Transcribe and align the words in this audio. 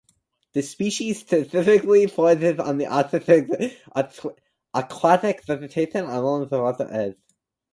The 0.53 0.63
species 0.63 1.21
typically 1.21 2.07
forages 2.07 2.57
on 2.57 2.81
aquatic 2.81 3.23
vegetation 5.45 6.05
along 6.05 6.47
the 6.47 6.57
edge 6.57 6.71
of 6.73 6.79
the 6.79 6.87
water. 6.87 7.15